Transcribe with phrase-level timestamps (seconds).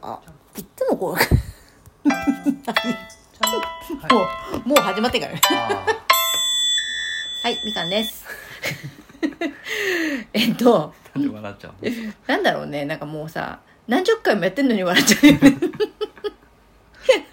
[0.00, 0.20] とあ
[0.56, 1.18] いつもこう
[4.14, 4.28] も
[4.64, 5.32] うもう始まってから。
[7.42, 8.24] はいみかんです。
[10.32, 11.90] えっとーなんで笑っちゃうの？
[12.26, 12.84] なんだろうね。
[12.84, 15.56] なんかもうさ何十回もやってんのに笑っちゃうよね。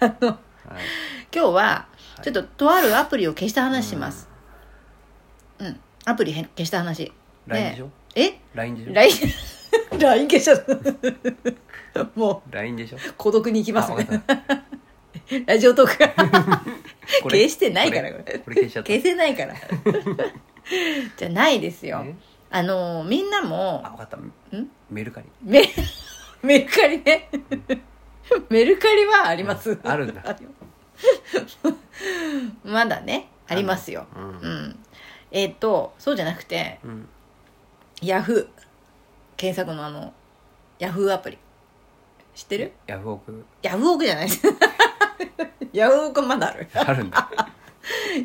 [0.00, 0.38] あのはい。
[1.34, 1.86] 今日はは
[2.20, 2.22] い。
[2.22, 4.28] ちょっととあるアプリを消した話します。
[5.58, 7.12] うん、アプリ消した話。
[7.46, 7.90] LINE でしょ？
[8.14, 9.12] え？LINE でしょ？LINE
[9.98, 10.64] LINE 消しちゃっ
[11.94, 12.04] た。
[12.14, 12.96] も LINE でしょ？
[12.96, 14.62] う孤独に行きますあわねかった。
[15.46, 16.08] ラジオトークが。
[17.22, 18.12] これ消してないから。
[18.12, 18.88] ここれれこれ消しちゃった。
[18.92, 19.54] 消せないから。
[21.16, 22.02] じゃないですよ。
[22.04, 22.16] ね
[22.50, 24.16] あのみんなもあ分かった。
[24.16, 24.32] ん？
[24.90, 25.26] メルカリ。
[25.42, 25.68] メ
[26.42, 27.28] メルカリね。
[28.50, 29.78] メルカリはあります。
[29.82, 30.22] あるんだ。
[32.64, 34.06] まだねありますよ。
[34.14, 34.26] ううん。
[34.68, 34.78] ん。
[35.32, 37.08] えっ、とそうじゃなくてうん。
[38.02, 38.55] ヤフー
[39.36, 40.12] 検索のあの
[40.78, 41.38] ヤフーアプリ。
[42.34, 42.72] 知ってる？
[42.86, 43.44] ヤフオク。
[43.62, 44.28] ヤフオクじゃない。
[44.28, 44.42] です
[45.72, 46.68] ヤフオクまだある。
[46.74, 47.30] あるんだ。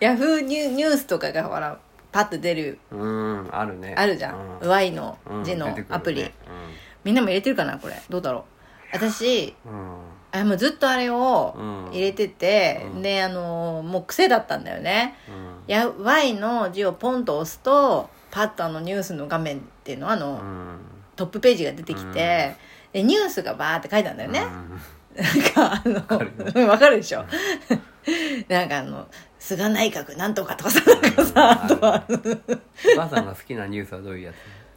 [0.00, 1.78] ヤフーニュニュースとかがほら
[2.12, 2.78] パッと出る。
[2.90, 3.94] うんあるね。
[3.96, 5.96] あるじゃん、う Y のうん字の出てくるね。
[5.96, 6.30] アプリ、
[7.04, 8.00] みんなも入れてるかなこれ。
[8.08, 8.42] どうだろう。
[8.92, 9.98] 私うん。
[10.32, 11.88] あもうずっとあれをうん。
[11.90, 13.02] 入れてて、うん。
[13.02, 15.14] であのもう癖だったんだよね。
[15.28, 15.72] うん。
[15.72, 20.78] や Y の字をポンと押すとパッとあのニュースの画面っていうのはあの、うん
[21.16, 22.56] トップページが出てきて、
[22.92, 27.24] でニュースがバーって書いてあるんだよね、なんかあのかるわかるでしょ。
[28.48, 32.04] なんかあの菅内閣なんとかとかさなんかさあとは。
[32.08, 34.32] お母さんが好きなニュースはどういうや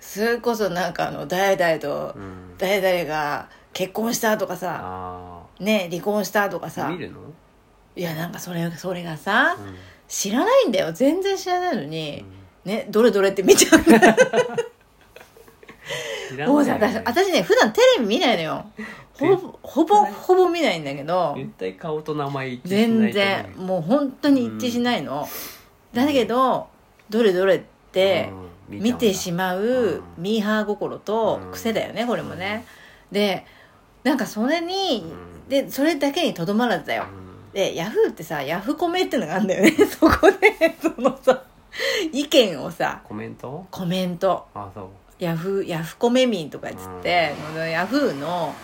[0.00, 2.16] それこそなんかあの誰々と
[2.58, 6.88] 誰々が結婚したとかさあね離婚したとかあさ。
[6.88, 7.20] 見るの？
[7.96, 9.74] いやなんかそれそれがさうん。
[10.08, 10.92] 知らないんだよ。
[10.92, 12.24] 全然知らないのに、
[12.64, 13.80] ねどれどれって見ちゃう。
[13.80, 14.16] んだよ
[16.46, 18.64] もうさ私私ね普段テレビ見ないのよ。
[19.14, 21.34] ほぼほぼほぼ見ないんだけど。
[21.36, 25.28] 絶対顔と名前一致しない全然もう本当に一致しないの、
[25.92, 26.68] だけど
[27.10, 28.30] どれどれって
[28.70, 28.80] うん。
[28.80, 31.52] 見てしまううんミーハー心とうん。
[31.52, 32.64] 癖だよねこれもね。
[33.10, 33.44] で
[34.04, 35.48] なんかそれにうん。
[35.48, 37.04] でそれだけにとどまらずだよ。
[37.12, 37.52] うん。
[37.52, 39.72] でヤフーってさヤフコメってのがあるんだよね。
[39.86, 41.42] そこでそのさ
[42.12, 43.66] 意見をさコメント？
[43.70, 44.46] コメント。
[44.54, 44.88] あそう
[45.20, 47.34] ヤフーヤフコメ民とかっつって、
[47.70, 48.54] ヤフーの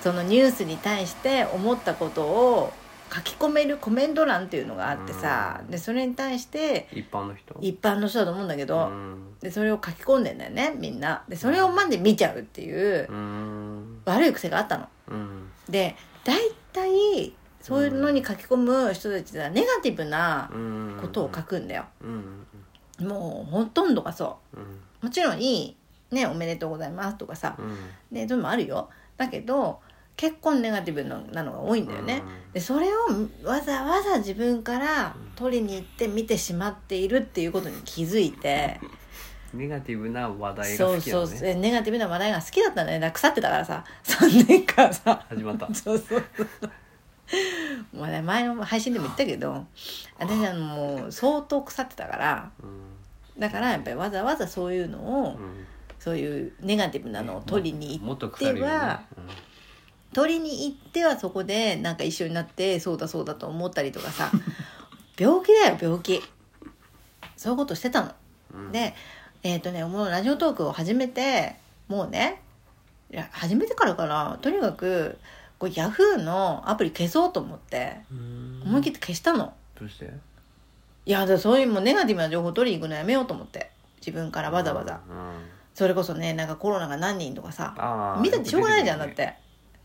[0.00, 2.72] そのニュースに対して思ったことを
[3.12, 5.70] 書き込めるコメント欄っていうのがあってさ、うん。
[5.70, 7.56] でそれに対して一般の人？
[7.60, 9.38] 一般の人だと思うんだけど、うん。
[9.40, 11.24] でそれを書き込んでんだよねみんな。
[11.28, 14.02] でそれをまで見ちゃうっていううん。
[14.04, 14.88] 悪い癖があったの。
[15.10, 15.50] うん。
[15.68, 16.40] で大
[16.72, 20.98] 体そういうのに書き込む人たちはネガティブなうん。
[21.00, 21.84] ことを書くんだよ。
[23.00, 23.08] うん。
[23.08, 24.60] もうほとんどがそう。
[24.60, 24.62] ん。
[24.62, 24.66] う
[25.02, 25.76] もちろんいい
[26.10, 27.56] ねおめでとうございますとかさ。
[27.58, 27.76] うん。
[28.12, 28.90] でそういうのもあるよ。
[29.16, 29.80] だけど
[30.16, 32.22] 結構ネガティブななのが多いんだよね、
[32.54, 33.00] でそれを
[33.44, 38.80] わざわざ自分から取りに行って見てしまっているっていうことに気づいて、
[39.52, 41.52] ネガティブな話題がそうそう好きなのね。
[41.52, 43.84] そうネガティブな話題が好きだったんだよね腐ってたからさ。
[44.04, 45.22] 3年間さ。
[45.28, 45.66] 始まった。
[45.74, 46.24] そうそう
[46.60, 47.96] そう。
[47.96, 49.66] もうね前の配信でも言ったけど
[50.18, 52.50] 私あのもう相当腐ってたから。
[52.62, 53.40] うん。
[53.40, 55.66] だからやっぱりわざわざそういうのを、うん
[56.06, 59.02] そういうネガティブなのを取りにも行っては、
[60.14, 64.30] 取りに行ってはそこでなんか一緒になってそうだそうだと思ったりとかさ
[65.18, 66.22] 病気だよ病気。
[67.36, 68.14] そういうことしてたの。
[68.54, 68.94] うんで
[69.42, 71.56] えっ、とねもうラジオトークを始めて
[71.88, 72.40] もうね
[73.10, 74.38] いや始めてからかな。
[74.40, 75.18] とにかく
[75.58, 78.62] こうヤフーのアプリ消そうと思ってうん。
[78.64, 79.52] 思い切って消したの。
[79.76, 80.08] どうして？
[81.04, 85.00] いやそういうもうネガティブな情報取りに行くのやめようと思って自分からわざわざ。
[85.10, 89.14] うんそれこそねなんかコロナが何人とかさ見たってしょうがないじゃんだって。
[89.16, 89.34] て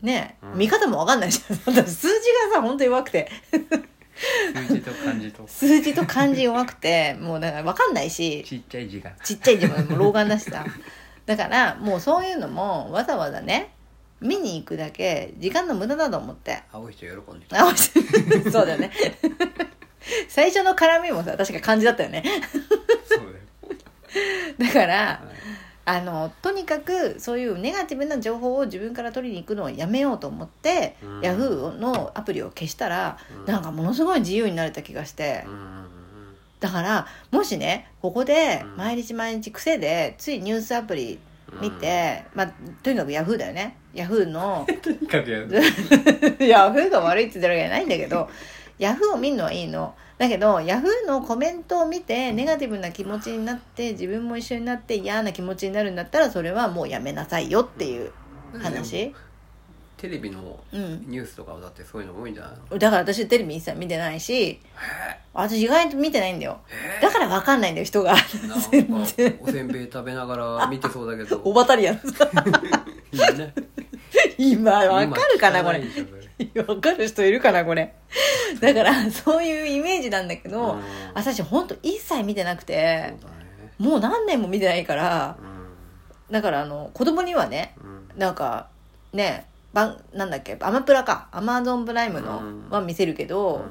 [0.00, 0.58] ね、うん。
[0.58, 1.56] 見方も分かんないじゃん。
[1.60, 3.30] 数字がさ本当に弱くて。
[4.66, 5.44] 数字と漢字と。
[5.46, 9.10] 数字と漢字弱くてもうだから分かんないしちっちゃい字が。
[9.22, 10.64] ちっちゃい字ももう老眼だしさ。
[11.26, 13.74] だからもうそういうのもわざわざね
[14.22, 16.62] 見に行くだけ時間の無駄だと思って。
[16.72, 17.46] 青い人喜んでる。
[17.50, 17.70] あ
[18.50, 18.90] そうだよね。
[20.28, 22.24] 最初の絡みもさ確か漢字だったよね。
[23.06, 23.32] そうだよ。
[24.58, 25.31] だからはい
[25.84, 31.20] あのとにかくそういうネガティブな情報を自分から取りに行くのをやめようと思って、うん。
[31.22, 33.52] ヤフーのアプリを消したら、うん。
[33.52, 35.82] なんかものすごい自由になれた気がして、うん
[36.60, 38.76] だからもしねここでうん。
[38.76, 41.18] 毎日毎日癖でついニュースアプリ
[41.60, 42.52] 見て、まあ
[42.82, 43.76] とにかくヤフーだよね。
[43.92, 45.48] ヤフーの とにかくやる。
[46.46, 48.30] ヤフーが悪いって言ってるわけじゃないんだけど
[48.82, 49.94] ヤフーを見るのはいいの。
[50.18, 58.12] だけどヤフーのコメントを見てネガティブな気持ちになって自分も一緒になって嫌な気持ちになるんだったらそれはもうやめなさいよっていう
[58.60, 58.90] 話。
[58.90, 59.14] テ
[59.98, 61.04] テレビのうん。
[61.08, 62.78] ニュースとかはだってそういうの多いんじゃないの？
[62.78, 64.58] だから私テレビ一切見てないし
[65.32, 66.58] 私意外と見てないんだよ。
[67.00, 68.14] だから分かんないんだよ人が。
[68.14, 68.26] なんか
[69.40, 71.40] おせんべい食べながら見てそうだけど。
[71.44, 71.96] おばたりやん。
[71.96, 73.54] いいね。
[74.38, 75.82] 今分かるかなこれ
[76.54, 77.94] 今聞かる人いるかなこれ。
[78.60, 80.82] だからそういうイメージなんだけど、うん。
[81.14, 83.18] 私本当一切見てなくそてね。
[83.78, 85.36] もう何年も見てないから
[86.30, 88.18] うだからあの子供にはねんうん。
[88.18, 88.68] なんか
[89.12, 91.28] ねばなんだっけアマプラか。
[91.32, 92.70] アマゾンプライムのうん。
[92.70, 93.64] は見せるけど、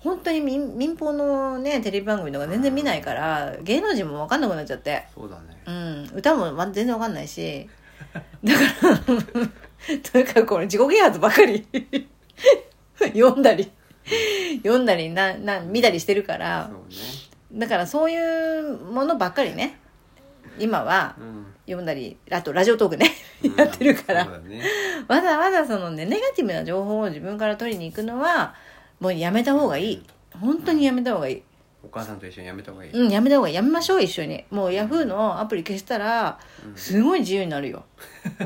[0.00, 5.06] 本当に民民放のねテレビ番組とか全然見ないから芸能人も分かんなくなっちゃって。
[5.14, 5.62] そうだね。
[5.66, 6.18] うん。
[6.18, 7.68] 歌もま全然分かんないし。
[8.44, 9.48] だから
[10.12, 11.66] とにかくこの自己啓発ばかり。
[12.98, 13.70] 読んだり。
[14.62, 16.68] 読んだりなな見たりしてるから。
[16.68, 16.74] ね。
[17.52, 19.78] だからそういうものばっかりね。
[20.58, 21.46] 今はうん。
[21.66, 23.12] 読んだりあとラジオトークね。
[23.56, 24.24] やってるから。
[24.24, 24.62] そうだね。
[25.06, 28.54] わざわざそのねネガティブな情報を自分から取りに行くのは
[29.00, 30.02] もうやめた方がいい。
[30.40, 31.42] 本当にやめた方がいい
[31.82, 32.92] お母さんと一緒にやめた方がいい？
[32.92, 33.54] うんやめた方がいい。
[33.54, 34.44] やめましょう一緒に。
[34.50, 36.38] もうヤフーのアプリ消したら
[36.74, 37.84] すごい自由になるよ。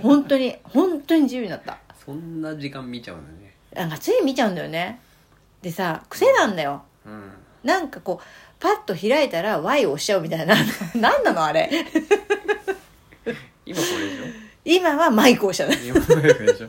[0.02, 0.56] 本当に。
[0.64, 1.78] 本当に自由になった。
[2.04, 3.54] そんな時間見ちゃうのね。
[3.74, 5.00] なんかつい見ちゃうんだよね。
[5.62, 6.82] でさ癖なんだよ。
[7.06, 7.30] うん。
[7.64, 8.24] なんかこう
[8.60, 10.54] パッと開いたら Y を押しちゃうみたいな。
[10.94, 11.70] 何なのあれ。
[13.64, 14.24] 今これでしょ？
[14.64, 15.86] 今はマイクを押しちゃう。
[15.86, 16.68] 今これでしょ？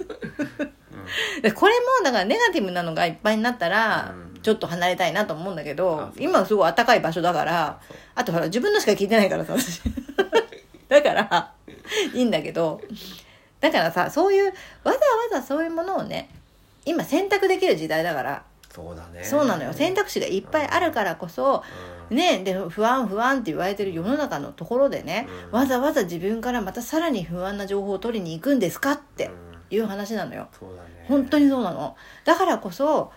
[1.42, 7.80] でこれもだからネガティブなのがいっぱいになったらうんちょっと離れたいなと思うんだけあど今はすごい暖かい場所だから
[8.14, 9.82] あとほら自分のしか聞いてないからさ私。
[10.90, 11.52] だから
[12.14, 12.80] いいんだけど
[13.60, 14.52] だからさそういうわ
[14.84, 14.96] ざわ
[15.32, 16.30] ざそういうものをね
[16.86, 19.24] 今選択できる時代だからそうだね。
[19.24, 19.72] そうなのよ。
[19.72, 21.64] 選択肢がいっぱいあるからこそ
[22.10, 22.18] うん。
[22.18, 25.60] ねで不安不安って言われてる世の中のところでねうん。
[25.60, 29.34] わざわざ自分からまたさらに不安な情報を取りに行くんですかってうん。
[29.70, 30.48] いう話なのよ。
[30.62, 31.06] ね。
[31.08, 31.96] 本当にそうなの。
[32.26, 33.12] だからこそ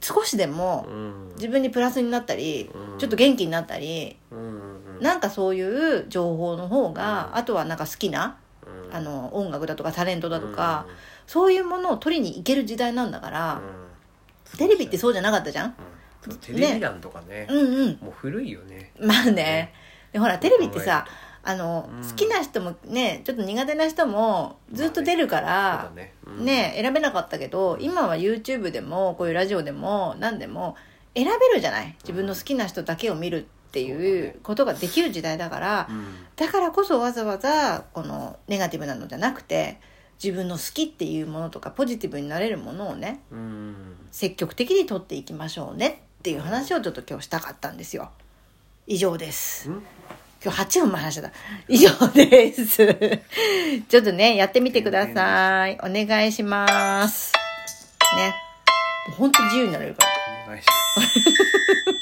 [0.00, 1.28] 少しでもうん。
[1.36, 2.98] 自分にプラスになったりうん。
[2.98, 7.38] ちょっと元気になったりうなんかそういう情報の方がうん。
[7.38, 8.38] あとはなんか好きな
[8.88, 8.94] うん。
[8.96, 10.94] あの音楽だとかタレントだとかうん。
[11.26, 13.60] そういうものを取りに行ける時代なんだから
[14.52, 14.58] うん。
[14.58, 15.74] テレビってそうじゃなかったじゃん？
[16.40, 17.46] テレビ欄とかね。
[17.50, 17.98] うんうん。
[18.00, 18.92] もう古いよね。
[18.98, 19.72] まあね。
[20.12, 21.06] でほらテレビってさ
[21.46, 22.08] あのうん。
[22.08, 26.12] 好きな人もねちょっと苦手な人もずっと出るからだね。
[26.26, 26.44] うん。
[26.44, 30.76] ね選べなかったけど今は YouTube でもこういうラジオでも何でも
[31.14, 31.94] 選べるじゃない？
[32.02, 36.06] 自分の好きな人だけを見るっていうことができる時代だからうん。
[36.36, 39.80] だからこそわざわざこのネガティブなのじゃなくて
[40.22, 43.74] 自分の好きっていうものとかポジティブになれるものをねうん。
[44.10, 48.10] 積極的に取っていきましょうねっていう話をちょっと今日したかったんですよ
[48.86, 49.68] 以上です。
[49.68, 49.82] うん？
[50.42, 51.32] 今日8分も話した。
[51.66, 52.76] 以上です。
[53.88, 55.76] ちょっとねやってみてください。
[55.82, 57.32] お願いします。
[58.16, 58.34] ね。
[59.18, 60.08] 本当自由になれるから。
[60.46, 60.66] お願いし
[60.96, 61.95] ます